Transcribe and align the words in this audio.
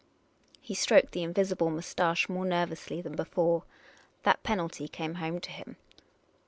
He 0.59 0.73
stroked 0.73 1.11
the 1.11 1.21
invisible 1.21 1.69
moustache 1.69 2.27
more 2.27 2.43
nervously 2.43 3.03
than 3.03 3.15
before. 3.15 3.65
That 4.23 4.41
penalty 4.41 4.87
came 4.87 5.13
home 5.21 5.39
to 5.41 5.51
him. 5.51 5.75